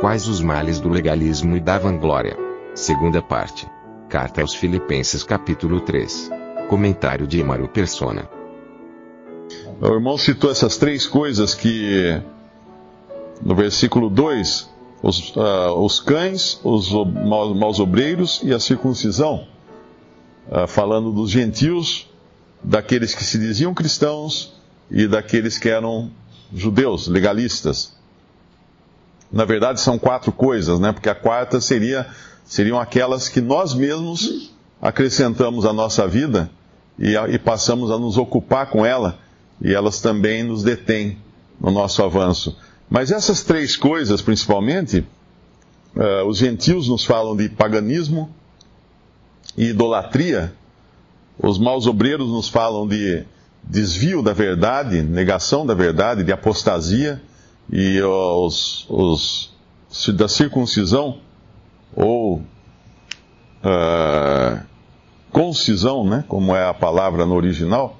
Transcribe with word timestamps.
Quais 0.00 0.28
os 0.28 0.40
males 0.40 0.78
do 0.78 0.88
legalismo 0.88 1.56
e 1.56 1.60
da 1.60 1.76
vanglória? 1.76 2.36
Segunda 2.72 3.20
parte. 3.20 3.68
Carta 4.08 4.40
aos 4.42 4.54
Filipenses 4.54 5.24
capítulo 5.24 5.80
3. 5.80 6.30
Comentário 6.68 7.26
de 7.26 7.40
Emaro 7.40 7.66
Persona. 7.66 8.30
O 9.80 9.86
irmão 9.86 10.16
citou 10.16 10.52
essas 10.52 10.76
três 10.76 11.04
coisas 11.04 11.52
que 11.52 12.22
no 13.42 13.56
versículo 13.56 14.08
2, 14.08 14.70
os, 15.02 15.34
uh, 15.34 15.74
os 15.76 15.98
cães, 15.98 16.60
os 16.62 16.92
maus, 16.92 17.80
obreiros 17.80 18.40
e 18.44 18.54
a 18.54 18.60
circuncisão, 18.60 19.48
uh, 20.48 20.68
falando 20.68 21.10
dos 21.10 21.28
gentios, 21.28 22.08
daqueles 22.62 23.16
que 23.16 23.24
se 23.24 23.36
diziam 23.36 23.74
cristãos 23.74 24.54
e 24.88 25.08
daqueles 25.08 25.58
que 25.58 25.68
eram 25.68 26.08
judeus, 26.54 27.08
legalistas. 27.08 27.97
Na 29.30 29.44
verdade, 29.44 29.80
são 29.80 29.98
quatro 29.98 30.32
coisas, 30.32 30.80
né? 30.80 30.92
Porque 30.92 31.08
a 31.08 31.14
quarta 31.14 31.60
seria, 31.60 32.06
seriam 32.44 32.80
aquelas 32.80 33.28
que 33.28 33.40
nós 33.40 33.74
mesmos 33.74 34.52
acrescentamos 34.80 35.66
à 35.66 35.72
nossa 35.72 36.06
vida 36.06 36.50
e, 36.98 37.14
e 37.14 37.38
passamos 37.38 37.90
a 37.90 37.98
nos 37.98 38.16
ocupar 38.16 38.70
com 38.70 38.84
ela, 38.84 39.18
e 39.60 39.74
elas 39.74 40.00
também 40.00 40.42
nos 40.42 40.62
detêm 40.62 41.18
no 41.60 41.70
nosso 41.70 42.02
avanço. 42.02 42.56
Mas 42.88 43.10
essas 43.10 43.42
três 43.42 43.76
coisas, 43.76 44.22
principalmente, 44.22 45.04
uh, 45.94 46.26
os 46.26 46.38
gentios 46.38 46.88
nos 46.88 47.04
falam 47.04 47.36
de 47.36 47.48
paganismo 47.48 48.30
e 49.56 49.66
idolatria, 49.66 50.54
os 51.38 51.58
maus 51.58 51.86
obreiros 51.86 52.28
nos 52.28 52.48
falam 52.48 52.86
de 52.86 53.24
desvio 53.62 54.22
da 54.22 54.32
verdade, 54.32 55.02
negação 55.02 55.66
da 55.66 55.74
verdade, 55.74 56.24
de 56.24 56.32
apostasia, 56.32 57.20
e 57.70 58.00
os, 58.02 58.86
os 58.88 59.50
da 60.14 60.28
circuncisão, 60.28 61.18
ou 61.94 62.42
uh, 63.62 64.60
concisão, 65.30 66.04
né, 66.04 66.24
como 66.28 66.54
é 66.54 66.66
a 66.66 66.74
palavra 66.74 67.26
no 67.26 67.34
original, 67.34 67.98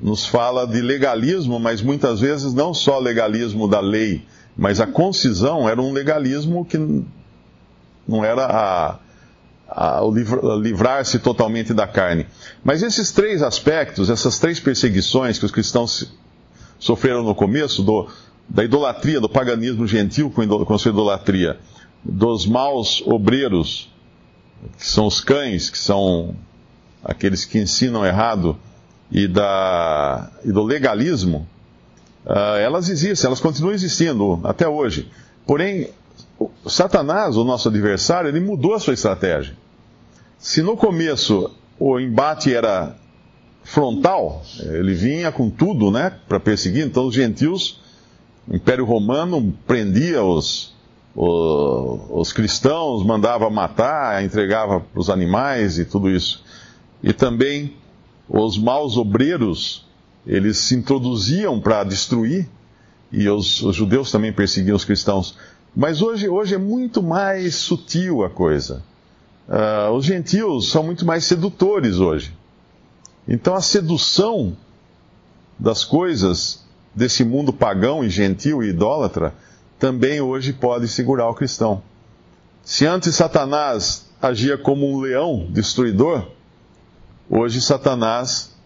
nos 0.00 0.24
fala 0.26 0.66
de 0.66 0.80
legalismo, 0.80 1.58
mas 1.58 1.82
muitas 1.82 2.20
vezes 2.20 2.54
não 2.54 2.72
só 2.72 2.98
legalismo 2.98 3.66
da 3.66 3.80
lei, 3.80 4.24
mas 4.56 4.80
a 4.80 4.86
concisão 4.86 5.68
era 5.68 5.80
um 5.80 5.92
legalismo 5.92 6.64
que 6.64 6.78
não 8.06 8.24
era 8.24 8.46
a, 8.46 8.98
a, 9.68 10.04
o 10.04 10.12
livrar-se 10.60 11.18
totalmente 11.18 11.74
da 11.74 11.86
carne. 11.86 12.26
Mas 12.64 12.82
esses 12.82 13.10
três 13.10 13.42
aspectos, 13.42 14.08
essas 14.08 14.38
três 14.38 14.58
perseguições 14.60 15.38
que 15.38 15.44
os 15.44 15.52
cristãos 15.52 16.12
sofreram 16.78 17.22
no 17.22 17.34
começo, 17.34 17.82
do, 17.82 18.08
da 18.48 18.64
idolatria, 18.64 19.20
do 19.20 19.28
paganismo 19.28 19.86
gentil 19.86 20.30
com, 20.30 20.78
sua 20.78 20.90
idolatria, 20.90 21.58
dos 22.02 22.46
maus 22.46 23.02
obreiros, 23.06 23.90
que 24.78 24.86
são 24.86 25.06
os 25.06 25.20
cães, 25.20 25.68
que 25.68 25.78
são 25.78 26.34
aqueles 27.04 27.44
que 27.44 27.58
ensinam 27.58 28.04
errado, 28.04 28.58
e, 29.10 29.26
da, 29.26 30.30
e 30.44 30.52
do 30.52 30.62
legalismo, 30.62 31.46
uh, 32.26 32.56
elas 32.60 32.88
existem, 32.88 33.26
elas 33.26 33.40
continuam 33.40 33.72
existindo 33.72 34.40
até 34.44 34.68
hoje. 34.68 35.10
Porém, 35.46 35.88
Satanás, 36.66 37.36
o 37.36 37.44
nosso 37.44 37.68
adversário, 37.68 38.28
ele 38.28 38.40
mudou 38.40 38.74
a 38.74 38.78
sua 38.78 38.94
estratégia. 38.94 39.56
Se 40.38 40.62
no 40.62 40.76
começo 40.76 41.50
o 41.78 41.98
embate 41.98 42.54
era 42.54 42.96
frontal, 43.64 44.42
ele 44.60 44.94
vinha 44.94 45.32
com 45.32 45.50
tudo, 45.50 45.90
né, 45.90 46.12
para 46.28 46.38
perseguir, 46.38 46.84
então 46.84 47.06
os 47.06 47.14
gentios, 47.14 47.80
o 48.48 48.56
Império 48.56 48.84
Romano 48.84 49.54
prendia 49.66 50.24
os, 50.24 50.74
os, 51.14 52.00
os 52.10 52.32
cristãos, 52.32 53.04
mandava 53.04 53.50
matar, 53.50 54.24
entregava 54.24 54.80
para 54.80 55.00
os 55.00 55.10
animais 55.10 55.78
e 55.78 55.84
tudo 55.84 56.08
isso. 56.08 56.42
E 57.02 57.12
também 57.12 57.76
os 58.28 58.56
maus 58.58 58.96
obreiros, 58.96 59.86
eles 60.26 60.58
se 60.58 60.74
introduziam 60.74 61.60
para 61.60 61.84
destruir, 61.84 62.48
e 63.12 63.28
os, 63.28 63.62
os, 63.62 63.76
judeus 63.76 64.10
também 64.10 64.32
perseguiam 64.32 64.76
os 64.76 64.84
cristãos. 64.84 65.36
Mas 65.74 66.02
hoje, 66.02 66.28
hoje 66.28 66.54
é 66.54 66.58
muito 66.58 67.02
mais 67.02 67.54
sutil 67.54 68.24
a 68.24 68.30
coisa. 68.30 68.82
Uh, 69.48 69.92
os 69.92 70.04
gentios 70.04 70.70
são 70.70 70.82
muito 70.82 71.06
mais 71.06 71.24
sedutores 71.24 71.98
hoje. 71.98 72.34
Então 73.26 73.54
a 73.54 73.60
sedução 73.60 74.56
das 75.58 75.84
coisas 75.84 76.67
desse 76.98 77.24
mundo 77.24 77.52
pagão 77.52 78.04
e 78.04 78.10
gentil 78.10 78.62
e 78.62 78.68
idólatra 78.68 79.32
também 79.78 80.20
hoje 80.20 80.52
pode 80.52 80.88
segurar 80.88 81.28
o 81.30 81.34
cristão. 81.34 81.82
Se 82.62 82.84
antes 82.84 83.14
Satanás 83.14 84.06
agia 84.20 84.58
como 84.58 84.86
um 84.86 85.00
leão 85.00 85.46
destruidor, 85.50 86.26
Hoje, 87.30 87.60
Satanás 87.60 88.56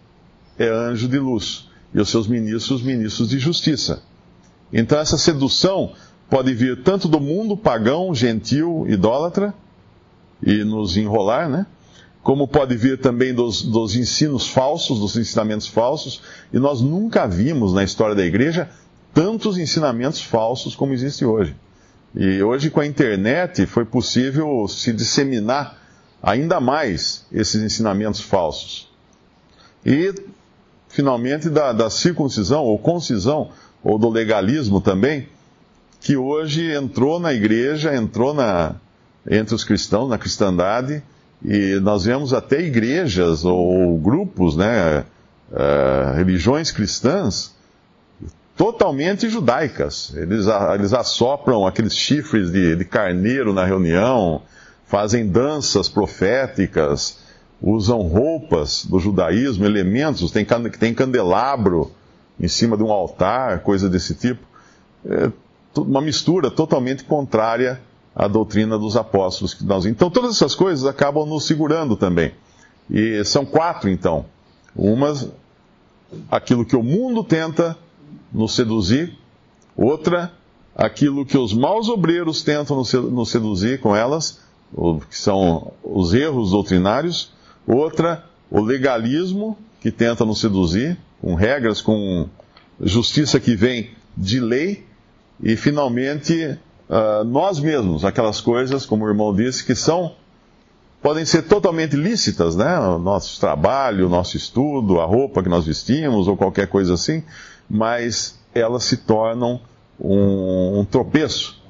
é 0.57 0.69
anjo 0.69 1.09
de 1.09 1.19
luz 1.19 1.69
e 1.93 2.01
os 2.01 2.09
seus 2.09 2.29
ministros, 2.29 2.81
ministros 2.81 3.29
de 3.29 3.39
justiça. 3.39 4.03
Então, 4.73 5.01
essa 5.01 5.19
sedução 5.19 5.93
pode 6.31 6.55
vir 6.55 6.83
tanto 6.85 7.09
do 7.09 7.19
mundo 7.19 7.57
pagão, 7.57 8.15
gentil, 8.15 8.87
idólatra, 8.89 9.53
e 10.41 10.63
nos 10.63 10.97
enrolar, 10.97 11.49
né? 11.49 11.67
Como 12.23 12.47
pode 12.47 12.77
vir 12.77 12.99
também 12.99 13.35
dos, 13.35 13.63
dos 13.63 13.97
ensinos 13.97 14.47
falsos, 14.47 15.01
dos 15.01 15.17
ensinamentos 15.17 15.67
falsos, 15.67 16.23
e 16.53 16.59
nós 16.59 16.81
nunca 16.81 17.27
vimos 17.27 17.73
na 17.73 17.83
história 17.83 18.15
da 18.15 18.25
igreja 18.25 18.71
tantos 19.13 19.59
ensinamentos 19.59 20.23
falsos 20.23 20.75
como 20.75 20.93
existe 20.93 21.25
hoje. 21.25 21.55
E 22.15 22.43
hoje, 22.43 22.71
com 22.71 22.81
a 22.81 22.87
internet, 22.87 23.67
foi 23.67 23.85
possível 23.85 24.67
se 24.69 24.93
disseminar 24.93 25.79
ainda 26.23 26.61
mais 26.61 27.27
esses 27.33 27.61
ensinamentos 27.63 28.21
falsos. 28.21 28.89
E, 29.85 30.15
finalmente, 30.89 31.51
da, 31.51 31.73
da 31.73 31.91
circuncisão 31.91 32.63
ou 32.63 32.79
concisão, 32.79 33.51
ou 33.83 33.99
do 33.99 34.09
legalismo 34.09 34.81
também, 34.81 35.29
que 36.01 36.17
hoje 36.17 36.73
entrou 36.73 37.19
na 37.19 37.33
igreja, 37.33 37.95
entrou 37.95 38.33
na, 38.33 38.77
entre 39.29 39.55
os 39.55 39.65
cristãos, 39.65 40.09
na 40.09 40.19
cristandade, 40.19 41.03
e 41.45 41.81
nós 41.81 42.05
vemos 42.05 42.33
até 42.33 42.61
igrejas 42.61 43.45
ou 43.45 43.99
grupos, 43.99 44.57
né, 44.57 45.05
uh, 45.51 46.17
religiões 46.17 46.71
cristãs, 46.71 47.55
totalmente 48.57 49.29
judaicas. 49.29 50.13
Eles, 50.15 50.47
eles 50.75 50.93
assopram 50.93 51.67
aqueles 51.67 51.95
chifres 51.97 52.51
de, 52.53 52.77
de 52.77 52.85
carneiro 52.85 53.53
na 53.53 53.65
reunião, 53.65 54.43
fazem 54.87 55.27
danças 55.27 55.89
proféticas, 55.89 57.19
usam 57.61 58.03
roupas 58.03 58.85
do 58.85 59.01
judaísmo, 59.01 59.65
elementos, 59.65 60.31
tem, 60.31 60.47
tem 60.79 60.95
candelabro 60.95 61.91
em 62.39 62.49
cima 62.49 62.77
de 62.77 62.83
um 62.83 62.93
altar, 62.93 63.61
coisa 63.61 63.89
desse 63.89 64.15
tipo. 64.15 64.47
É 65.05 65.31
uma 65.77 66.01
mistura 66.01 66.51
totalmente 66.51 67.05
contrária 67.05 67.81
à 68.15 68.29
doutrina 68.29 68.79
dos 68.79 68.97
apóstolos 68.97 69.55
que 69.55 69.65
nós. 69.65 69.87
Então 69.87 70.11
todas 70.11 70.37
essas 70.37 70.55
coisas 70.55 70.85
acabam 70.85 71.27
nos 71.27 71.45
segurando 71.45 71.97
também. 71.97 72.33
E 72.91 73.25
são 73.25 73.45
quatro 73.45 73.89
então. 73.89 74.27
Uma, 74.75 75.15
aquilo 76.31 76.65
que 76.65 76.77
o 76.77 76.83
mundo 76.83 77.25
tenta 77.25 77.77
nos 78.33 78.55
seduzir. 78.55 79.17
Outra, 79.77 80.33
aquilo 80.77 81.25
que 81.25 81.39
os 81.39 81.55
maus 81.55 81.89
obreiros 81.89 82.43
tentam 82.43 82.77
nos 82.77 83.31
seduzir 83.31 83.81
com 83.81 83.97
elas 83.97 84.43
que 85.09 85.19
são 85.19 85.73
os 85.83 86.15
erros 86.15 86.51
doutrinários, 86.51 87.33
outra, 87.67 88.25
o 88.51 88.61
legalismo, 88.61 89.57
que 89.81 89.91
tenta 89.91 90.25
nos 90.25 90.41
seduzir, 90.41 90.97
com 91.21 91.35
regras, 91.35 91.81
com 91.81 92.29
justiça 92.81 93.39
que 93.39 93.55
vem 93.55 93.91
de 94.17 94.41
lei, 94.41 94.87
e 95.43 95.57
finalmente 95.57 96.59
uh, 96.89 97.25
nós 97.25 97.59
mesmos, 97.61 98.05
aquelas 98.05 98.41
coisas, 98.41 98.87
como 98.87 99.05
o 99.05 99.09
irmão 99.09 99.35
disse, 99.35 99.65
que 99.65 99.75
são 99.75 100.13
podem 101.03 101.25
ser 101.25 101.43
totalmente 101.43 101.97
lícitas, 101.97 102.55
né? 102.55 102.79
O 102.79 102.99
nosso 102.99 103.41
trabalho, 103.41 104.07
o 104.07 104.09
nosso 104.09 104.37
estudo, 104.37 105.01
a 105.01 105.05
roupa 105.05 105.43
que 105.43 105.49
nós 105.49 105.67
vestimos 105.67 106.29
ou 106.29 106.37
qualquer 106.37 106.69
coisa 106.69 106.95
assim, 106.95 107.25
mas 107.69 108.39
elas 108.55 108.85
se 108.85 108.99
tornam 108.99 109.61
um, 109.99 110.81
um 110.81 110.85
tropeço, 110.85 111.61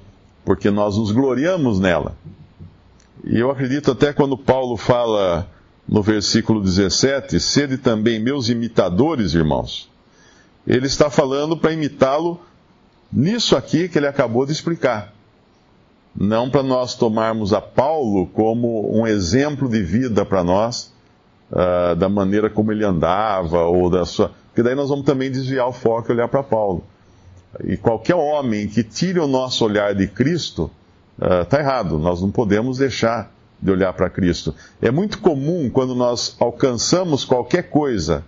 porque 0.45 0.71
nós 0.71 0.99
nos 0.99 1.11
gloriamos 1.13 1.81
nela. 1.81 2.15
E 3.25 3.39
eu 3.39 3.51
acredito 3.51 3.93
até 3.93 4.13
quando 4.13 4.37
Paulo 4.37 4.77
fala 4.77 5.49
no 5.89 6.03
versículo 6.03 6.61
17: 6.61 7.41
Sede 7.41 7.79
também 7.79 8.21
meus 8.21 8.51
imitadores, 8.51 9.33
irmãos. 9.35 9.91
Ele 10.67 10.87
está 10.87 11.09
falando 11.09 11.57
para 11.57 11.73
imitá-lo 11.73 12.41
nisso 13.13 13.57
aqui 13.57 13.89
que 13.89 13.99
ele 13.99 14.07
acabou 14.07 14.47
de 14.47 14.53
explicar. 14.53 15.13
Não 16.15 16.51
para 16.51 16.63
nós 16.63 16.95
tomarmos 16.95 17.53
a 17.53 17.61
Paulo 17.61 18.27
como 18.27 18.99
um 18.99 19.07
exemplo 19.07 19.69
de 19.69 19.83
vida 19.83 20.25
para 20.25 20.45
nós, 20.45 20.93
uh, 21.51 21.95
da 21.97 22.09
maneira 22.09 22.51
como 22.51 22.71
ele 22.71 22.85
andava, 22.85 23.65
ou 23.65 23.91
da 23.91 24.05
sua. 24.05 24.31
Porque 24.49 24.63
daí 24.63 24.75
nós 24.75 24.89
vamos 24.89 25.07
também 25.07 25.31
desviar 25.31 25.67
o 25.67 25.73
foco 25.73 26.11
e 26.11 26.15
olhar 26.15 26.29
para 26.29 26.43
Paulo. 26.43 26.85
E 27.65 27.77
qualquer 27.77 28.15
homem 28.15 28.69
que 28.69 28.83
tire 28.83 29.19
o 29.19 29.27
nosso 29.27 29.65
olhar 29.65 29.95
de 29.95 30.07
Cristo, 30.07 30.71
está 31.43 31.59
uh, 31.59 31.61
errado. 31.61 31.99
Nós 31.99 32.21
não 32.21 32.31
podemos 32.31 32.79
deixar 32.79 33.33
de 33.61 33.71
olhar 33.71 33.93
para 33.93 34.11
Cristo. 34.11 34.55
É 34.81 34.91
muito 34.91 35.19
comum 35.21 35.71
quando 35.71 35.95
nós 35.95 36.37
alcançamos 36.41 37.25
qualquer 37.25 37.71
coisa 37.71 38.25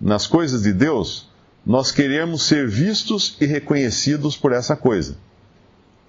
nas 0.00 0.26
coisas 0.26 0.62
de 0.62 0.72
Deus, 0.72 1.28
nós 1.64 1.92
queremos 1.92 2.42
ser 2.42 2.68
vistos 2.68 3.36
e 3.40 3.46
reconhecidos 3.46 4.36
por 4.36 4.52
essa 4.52 4.74
coisa. 4.74 5.16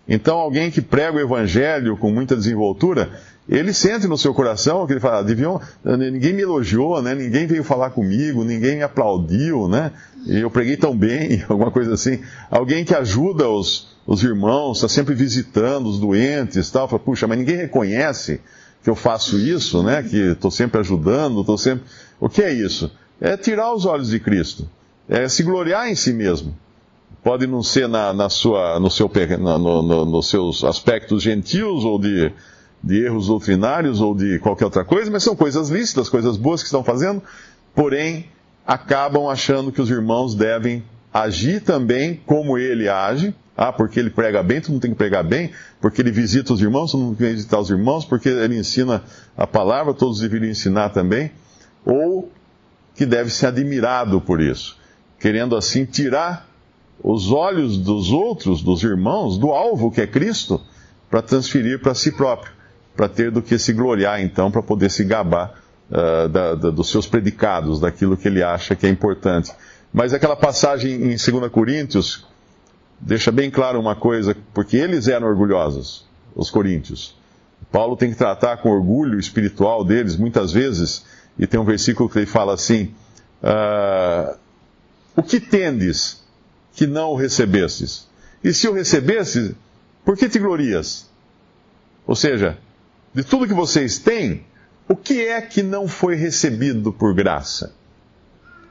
Então, 0.08 0.38
alguém 0.38 0.72
que 0.72 0.82
prega 0.82 1.18
o 1.18 1.20
evangelho 1.20 1.96
com 1.96 2.12
muita 2.12 2.36
desenvoltura, 2.36 3.12
ele 3.48 3.74
sente 3.74 4.08
no 4.08 4.18
seu 4.18 4.34
coração 4.34 4.86
que 4.88 4.94
ele 4.94 5.00
fala, 5.00 5.24
deviam, 5.24 5.60
ninguém 5.84 6.34
me 6.34 6.42
elogiou, 6.42 7.02
né? 7.02 7.14
ninguém 7.14 7.46
veio 7.46 7.64
falar 7.64 7.92
comigo, 7.92 8.44
ninguém 8.44 8.78
me 8.78 8.84
aplaudiu, 8.84 9.68
né? 9.68 9.92
Eu 10.28 10.50
preguei 10.50 10.78
tão 10.78 10.96
bem, 10.96 11.44
alguma 11.50 11.72
coisa 11.72 11.94
assim. 11.94 12.22
Alguém 12.50 12.86
que 12.86 12.96
ajuda 12.96 13.48
os, 13.48 13.96
os 14.06 14.24
irmãos, 14.24 14.78
está 14.78 14.88
sempre 14.88 15.14
visitando 15.14 15.88
os 15.88 16.00
doentes, 16.00 16.70
tal, 16.70 16.88
fala, 16.88 17.02
puxa, 17.02 17.28
mas 17.28 17.38
ninguém 17.38 17.58
reconhece 17.58 18.42
que 18.84 18.90
eu 18.90 18.96
faço 18.96 19.38
isso, 19.38 19.84
né? 19.84 20.02
Que 20.04 20.32
estou 20.32 20.50
sempre 20.50 20.80
ajudando, 20.80 21.42
estou 21.42 21.58
sempre. 21.58 21.86
O 22.20 22.28
que 22.28 22.42
é 22.42 22.52
isso? 22.52 22.92
É 23.20 23.38
tirar 23.38 23.74
os 23.74 23.86
olhos 23.86 24.10
de 24.10 24.20
Cristo, 24.20 24.68
é 25.08 25.28
se 25.28 25.44
gloriar 25.44 25.90
em 25.90 25.96
si 25.96 26.14
mesmo. 26.14 26.56
Pode 27.24 27.46
não 27.46 27.62
ser 27.62 27.88
na, 27.88 28.14
na 28.14 28.30
sua, 28.30 28.80
no 28.80 28.90
seu, 28.90 29.10
no, 29.40 29.82
no, 29.82 30.06
nos 30.06 30.30
seus 30.30 30.64
aspectos 30.64 31.22
gentios 31.22 31.86
ou 31.86 32.00
de 32.00 32.32
de 32.84 33.04
erros 33.04 33.28
doutrinários 33.28 34.02
ou 34.02 34.16
de 34.16 34.40
qualquer 34.40 34.66
outra 34.66 34.84
coisa, 34.84 35.12
mas 35.12 35.24
são 35.24 35.36
coisas 35.36 35.70
lícitas, 35.70 36.10
coisas 36.10 36.36
boas 36.36 36.62
que 36.62 36.68
estão 36.68 36.84
fazendo, 36.84 37.22
porém 37.76 38.26
acabam 38.66 39.28
achando 39.28 39.72
que 39.72 39.82
os 39.82 39.90
irmãos 39.90 40.34
devem 40.34 40.84
agir 41.14 41.62
também 41.62 42.20
como 42.26 42.58
ele 42.58 42.90
age. 42.90 43.36
Ah, 43.56 43.72
porque 43.72 44.00
ele 44.00 44.10
prega 44.10 44.42
bem, 44.42 44.60
tu 44.60 44.72
não 44.72 44.80
tem 44.80 44.92
que 44.92 44.98
pregar 44.98 45.24
bem, 45.24 45.52
porque 45.80 46.02
ele 46.02 46.10
visita 46.10 46.52
os 46.52 46.62
irmãos, 46.62 46.92
tu 46.92 46.98
não 46.98 47.14
tem 47.14 47.28
que 47.28 47.34
visitar 47.36 47.60
os 47.60 47.70
irmãos, 47.70 48.06
porque 48.06 48.30
ele 48.30 48.58
ensina 48.58 49.04
a 49.38 49.46
palavra, 49.46 49.94
todos 49.94 50.20
deveriam 50.20 50.50
ensinar 50.50 50.90
também. 50.90 51.32
Ou 51.86 52.32
que 52.96 53.06
deve 53.06 53.30
ser 53.30 53.48
admirado 53.48 54.20
por 54.20 54.42
isso, 54.42 54.80
querendo 55.22 55.56
assim 55.56 55.86
tirar 55.86 56.48
os 57.04 57.32
olhos 57.32 57.78
dos 57.78 58.12
outros, 58.12 58.62
dos 58.62 58.84
irmãos, 58.84 59.38
do 59.38 59.52
alvo 59.52 59.92
que 59.92 60.02
é 60.02 60.08
Cristo, 60.08 60.62
para 61.10 61.22
transferir 61.22 61.80
para 61.80 61.94
si 61.94 62.12
próprio 62.12 62.52
para 62.96 63.08
ter 63.08 63.32
do 63.32 63.42
que 63.42 63.58
se 63.58 63.74
gloriar, 63.74 64.22
então, 64.22 64.52
para 64.52 64.62
poder 64.62 64.90
se 64.90 65.04
gabar 65.04 65.56
uh, 65.90 66.28
da, 66.30 66.56
da, 66.56 66.70
dos 66.70 66.90
seus 66.90 67.08
predicados, 67.08 67.80
daquilo 67.80 68.18
que 68.18 68.28
ele 68.28 68.44
acha 68.44 68.76
que 68.76 68.86
é 68.86 68.90
importante. 68.90 69.52
Mas 69.94 70.14
aquela 70.14 70.36
passagem 70.36 70.94
em 70.94 71.16
2 71.16 71.52
Coríntios 71.52 72.26
deixa 73.00 73.32
bem 73.32 73.50
claro 73.50 73.80
uma 73.80 73.96
coisa, 73.96 74.36
porque 74.54 74.78
eles 74.78 75.08
eram 75.08 75.28
orgulhosos, 75.28 76.06
os 76.36 76.50
coríntios. 76.50 77.16
Paulo 77.72 77.96
tem 77.96 78.12
que 78.12 78.18
tratar 78.18 78.58
com 78.58 78.70
orgulho 78.70 79.20
espiritual 79.20 79.84
deles, 79.84 80.16
muitas 80.16 80.52
vezes, 80.52 81.06
e 81.40 81.48
tem 81.48 81.60
um 81.60 81.66
versículo 81.66 82.10
que 82.10 82.20
ele 82.20 82.26
fala 82.26 82.54
assim: 82.54 82.94
uh, 83.42 84.38
O 85.16 85.24
que 85.24 85.40
tendes 85.40 86.22
que 86.74 86.88
não 86.88 87.10
o 87.10 87.16
recebestes? 87.16 88.08
E 88.44 88.54
se 88.54 88.68
o 88.68 88.74
recebestes, 88.74 89.52
por 90.06 90.18
que 90.18 90.30
te 90.30 90.40
glorias? 90.40 91.10
Ou 92.08 92.16
seja, 92.16 92.58
de 93.14 93.24
tudo 93.24 93.48
que 93.48 93.54
vocês 93.54 94.00
têm, 94.00 94.46
o 94.88 94.96
que 94.96 95.22
é 95.22 95.42
que 95.42 95.62
não 95.62 95.88
foi 95.88 96.16
recebido 96.16 96.92
por 96.92 97.14
graça? 97.14 97.74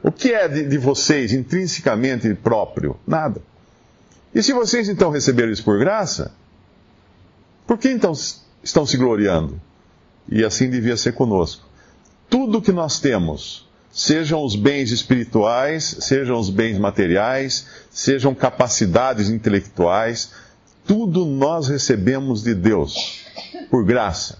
O 0.02 0.10
que 0.10 0.32
é 0.32 0.48
de, 0.48 0.66
de 0.66 0.78
vocês 0.78 1.32
intrinsecamente 1.32 2.32
próprio? 2.34 2.98
Nada. 3.06 3.43
E 4.34 4.43
se 4.43 4.52
vocês 4.52 4.88
então 4.88 5.10
receberam 5.10 5.52
isso 5.52 5.64
por 5.64 5.78
graça, 5.78 6.32
por 7.66 7.78
que 7.78 7.90
então 7.90 8.12
estão 8.62 8.86
se 8.86 8.96
gloriando? 8.96 9.60
E 10.28 10.44
assim 10.44 10.70
devia 10.70 10.96
ser 10.96 11.12
conosco. 11.12 11.66
Tudo 12.28 12.62
que 12.62 12.72
nós 12.72 13.00
temos, 13.00 13.69
sejam 13.92 14.44
os 14.44 14.54
bens 14.54 14.90
espirituais, 14.90 15.96
sejam 16.00 16.38
os 16.38 16.50
bens 16.50 16.78
materiais, 16.78 17.66
sejam 17.90 18.34
capacidades 18.34 19.28
intelectuais, 19.28 20.32
tudo 20.87 21.25
nós 21.25 21.69
recebemos 21.69 22.42
de 22.42 22.54
Deus 22.54 23.25
por 23.70 23.84
graça. 23.84 24.38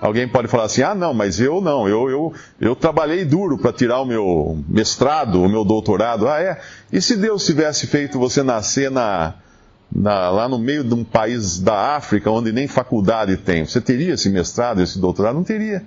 Alguém 0.00 0.28
pode 0.28 0.48
falar 0.48 0.64
assim: 0.64 0.82
ah, 0.82 0.94
não, 0.94 1.14
mas 1.14 1.40
eu 1.40 1.60
não, 1.60 1.88
eu, 1.88 2.10
eu, 2.10 2.32
eu 2.60 2.76
trabalhei 2.76 3.24
duro 3.24 3.56
para 3.56 3.72
tirar 3.72 4.00
o 4.00 4.04
meu 4.04 4.62
mestrado, 4.68 5.42
o 5.42 5.48
meu 5.48 5.64
doutorado. 5.64 6.28
Ah, 6.28 6.40
é? 6.40 6.60
E 6.92 7.00
se 7.00 7.16
Deus 7.16 7.46
tivesse 7.46 7.86
feito 7.86 8.18
você 8.18 8.42
nascer 8.42 8.90
na, 8.90 9.34
na, 9.90 10.28
lá 10.30 10.48
no 10.48 10.58
meio 10.58 10.84
de 10.84 10.92
um 10.92 11.04
país 11.04 11.58
da 11.58 11.96
África, 11.96 12.30
onde 12.30 12.52
nem 12.52 12.68
faculdade 12.68 13.36
tem, 13.38 13.64
você 13.64 13.80
teria 13.80 14.14
esse 14.14 14.28
mestrado, 14.28 14.82
esse 14.82 14.98
doutorado? 14.98 15.36
Não 15.36 15.44
teria. 15.44 15.84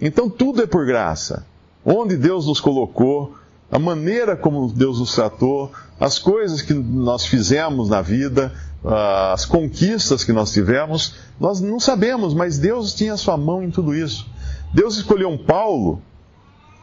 Então 0.00 0.28
tudo 0.28 0.62
é 0.62 0.66
por 0.66 0.84
graça. 0.84 1.46
Onde 1.84 2.16
Deus 2.16 2.46
nos 2.46 2.60
colocou, 2.60 3.34
a 3.70 3.78
maneira 3.78 4.36
como 4.36 4.72
Deus 4.72 5.00
nos 5.00 5.14
tratou, 5.14 5.72
as 5.98 6.18
coisas 6.18 6.62
que 6.62 6.74
nós 6.74 7.24
fizemos 7.26 7.88
na 7.88 8.02
vida, 8.02 8.52
ah, 8.84 9.32
as 9.32 9.44
conquistas 9.44 10.24
que 10.24 10.32
nós 10.32 10.52
tivemos, 10.52 11.14
nós 11.40 11.60
não 11.60 11.80
sabemos, 11.80 12.34
mas 12.34 12.58
Deus 12.58 12.94
tinha 12.94 13.16
sua 13.16 13.36
mão 13.36 13.62
em 13.62 13.70
tudo 13.70 13.94
isso. 13.94 14.28
Deus 14.72 14.96
escolheu 14.96 15.28
um 15.28 15.38
Paulo, 15.38 16.02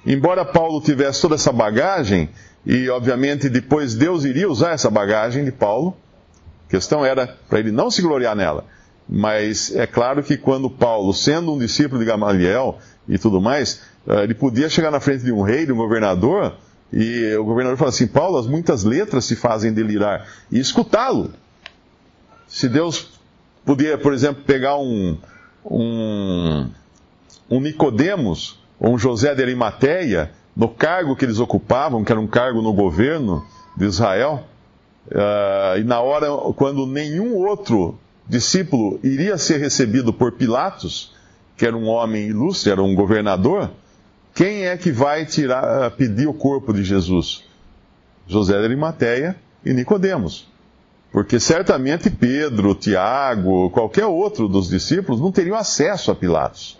embora 0.05 0.43
Paulo 0.43 0.81
tivesse 0.81 1.21
toda 1.21 1.35
essa 1.35 1.51
bagagem, 1.51 2.29
e 2.65 2.89
obviamente 2.89 3.49
depois 3.49 3.95
Deus 3.95 4.25
iria 4.25 4.49
usar 4.49 4.71
essa 4.71 4.89
bagagem 4.89 5.45
de 5.45 5.51
Paulo, 5.51 5.95
a 6.67 6.71
questão 6.71 7.05
era 7.05 7.37
para 7.47 7.59
ele 7.59 7.71
não 7.71 7.89
se 7.89 8.01
gloriar 8.01 8.35
nela. 8.35 8.65
Mas 9.11 9.75
é 9.75 9.87
claro 9.87 10.21
que 10.21 10.37
quando 10.37 10.69
Paulo, 10.69 11.13
sendo 11.13 11.53
um 11.53 11.57
discípulo 11.57 11.99
de 11.99 12.05
Gamaliel 12.05 12.77
e 13.09 13.17
tudo 13.17 13.41
mais, 13.41 13.81
ah, 14.07 14.23
ele 14.23 14.35
podia 14.35 14.69
chegar 14.69 14.91
na 14.91 14.99
frente 14.99 15.23
de 15.23 15.31
um 15.31 15.41
rei, 15.41 15.65
de 15.65 15.73
um 15.73 15.77
governador, 15.77 16.53
e 16.93 17.35
o 17.35 17.43
governador 17.43 17.77
fala 17.77 17.89
assim: 17.89 18.07
Paulo, 18.07 18.37
as 18.37 18.47
muitas 18.47 18.83
letras 18.83 19.25
se 19.25 19.35
fazem 19.35 19.73
delirar, 19.73 20.27
e 20.51 20.59
escutá-lo. 20.59 21.33
Se 22.47 22.69
Deus 22.69 23.19
podia, 23.65 23.97
por 23.97 24.13
exemplo, 24.13 24.43
pegar 24.43 24.77
um, 24.77 25.17
um, 25.65 26.69
um 27.49 27.59
Nicodemos 27.59 28.59
ou 28.79 28.93
um 28.93 28.97
José 28.97 29.35
de 29.35 29.41
Arimateia, 29.41 30.31
no 30.55 30.69
cargo 30.69 31.15
que 31.15 31.25
eles 31.25 31.39
ocupavam, 31.39 32.03
que 32.03 32.11
era 32.11 32.21
um 32.21 32.27
cargo 32.27 32.61
no 32.61 32.73
governo 32.73 33.45
de 33.75 33.85
Israel, 33.85 34.43
uh, 35.07 35.77
e 35.79 35.83
na 35.83 35.99
hora 36.01 36.27
quando 36.55 36.85
nenhum 36.85 37.35
outro 37.35 37.99
discípulo 38.27 38.99
iria 39.03 39.37
ser 39.37 39.57
recebido 39.57 40.13
por 40.13 40.33
Pilatos, 40.33 41.13
que 41.59 41.65
era 41.65 41.75
um 41.75 41.87
homem 41.89 42.27
ilustre, 42.27 42.71
era 42.71 42.81
um 42.81 42.95
governador, 42.95 43.69
quem 44.33 44.65
é 44.65 44.77
que 44.77 44.93
vai 44.93 45.25
tirar, 45.25 45.91
pedir 45.91 46.25
o 46.25 46.33
corpo 46.33 46.73
de 46.73 46.85
Jesus? 46.85 47.43
José 48.25 48.57
de 48.57 48.63
Arimateia 48.63 49.35
e 49.65 49.73
Nicodemos. 49.73 50.47
Porque 51.11 51.37
certamente 51.37 52.09
Pedro, 52.09 52.73
Tiago, 52.73 53.69
qualquer 53.71 54.05
outro 54.05 54.47
dos 54.47 54.69
discípulos 54.69 55.19
não 55.19 55.33
teriam 55.33 55.57
acesso 55.57 56.11
a 56.11 56.15
Pilatos. 56.15 56.79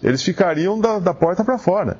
Eles 0.00 0.22
ficariam 0.22 0.78
da, 0.78 1.00
da 1.00 1.12
porta 1.12 1.42
para 1.42 1.58
fora. 1.58 1.98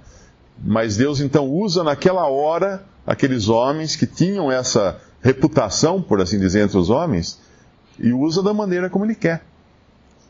Mas 0.62 0.96
Deus 0.96 1.20
então 1.20 1.48
usa 1.48 1.82
naquela 1.82 2.28
hora 2.28 2.84
aqueles 3.04 3.48
homens 3.48 3.96
que 3.96 4.06
tinham 4.06 4.48
essa 4.52 4.96
reputação, 5.20 6.00
por 6.00 6.20
assim 6.20 6.38
dizer, 6.38 6.60
entre 6.60 6.78
os 6.78 6.88
homens, 6.88 7.40
e 7.98 8.12
usa 8.12 8.44
da 8.44 8.54
maneira 8.54 8.88
como 8.88 9.04
Ele 9.04 9.16
quer. 9.16 9.42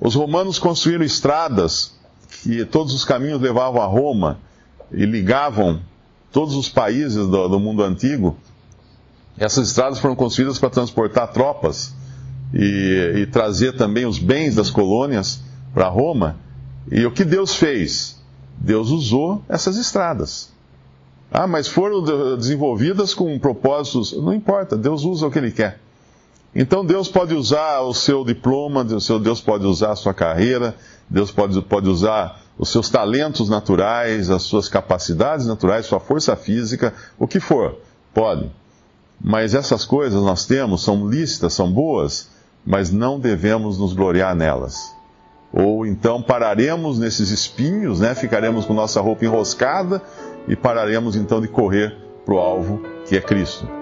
Os 0.03 0.15
romanos 0.15 0.59
construíram 0.59 1.05
estradas 1.05 1.95
que 2.43 2.65
todos 2.65 2.93
os 2.93 3.05
caminhos 3.05 3.41
levavam 3.41 3.81
a 3.81 3.87
Roma 3.87 4.39
e 4.91 5.05
ligavam 5.05 5.81
todos 6.33 6.55
os 6.55 6.69
países 6.69 7.27
do, 7.29 7.49
do 7.49 7.61
mundo 7.61 7.83
antigo 7.83 8.37
essas 9.39 9.69
estradas 9.69 9.99
foram 9.99 10.15
construídas 10.15 10.59
para 10.59 10.71
transportar 10.71 11.33
tropas 11.33 11.95
e, 12.53 13.23
e 13.23 13.27
trazer 13.27 13.77
também 13.77 14.05
os 14.05 14.19
bens 14.19 14.55
das 14.55 14.71
colônias 14.71 15.41
para 15.73 15.89
Roma. 15.89 16.37
E 16.91 17.05
o 17.07 17.11
que 17.11 17.25
Deus 17.25 17.55
fez? 17.55 18.21
Deus 18.59 18.91
usou 18.91 19.43
essas 19.49 19.77
estradas 19.77 20.53
Ah, 21.31 21.47
mas 21.47 21.67
foram 21.67 22.37
desenvolvidas 22.37 23.15
com 23.15 23.39
propósitos. 23.39 24.13
Não 24.13 24.35
importa, 24.35 24.77
Deus 24.77 25.05
usa 25.05 25.27
o 25.27 25.31
que 25.31 25.39
Ele 25.39 25.51
quer. 25.51 25.81
Então 26.55 26.85
Deus 26.85 27.09
pode 27.09 27.35
usar 27.35 27.81
o 27.81 27.95
seu 27.95 28.25
diploma, 28.25 28.85
Deus 28.85 29.41
pode 29.41 29.67
usar 29.67 29.93
a 29.93 29.97
sua 29.97 30.13
carreira, 30.13 30.75
Deus 31.09 31.31
pode, 31.31 31.61
pode 31.63 31.89
usar 31.89 32.43
os 32.59 32.69
seus 32.69 32.91
talentos 32.91 33.49
naturais, 33.49 34.29
as 34.29 34.43
suas 34.43 34.69
capacidades 34.69 35.47
naturais, 35.47 35.87
sua 35.87 35.99
força 35.99 36.37
física, 36.37 36.93
o 37.19 37.27
que 37.27 37.41
for, 37.41 37.79
pode. 38.13 38.51
Mas 39.19 39.55
essas 39.55 39.85
coisas 39.85 40.23
nós 40.23 40.45
temos, 40.45 40.83
são 40.83 41.09
lícitas, 41.09 41.55
são 41.55 41.73
boas, 41.73 42.29
mas 42.67 42.91
não 42.91 43.19
devemos 43.19 43.79
nos 43.79 43.95
gloriar 43.95 44.35
nelas. 44.35 44.77
Ou 45.53 45.87
então 45.87 46.23
pararemos 46.23 46.99
nesses 46.99 47.31
espinhos, 47.31 48.01
né? 48.01 48.15
ficaremos 48.15 48.65
com 48.65 48.75
nossa 48.75 49.01
roupa 49.01 49.25
enroscada 49.25 50.03
e 50.49 50.57
pararemos 50.57 51.17
então 51.17 51.41
de 51.41 51.49
correr 51.49 51.97
para 52.25 52.35
o 52.35 52.39
alvo 52.39 52.83
que 53.07 53.17
é 53.17 53.21
Cristo. 53.21 53.82